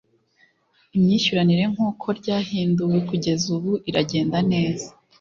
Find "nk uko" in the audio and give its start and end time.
1.73-2.05